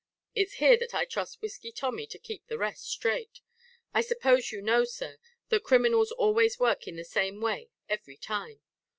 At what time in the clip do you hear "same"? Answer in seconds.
7.05-7.39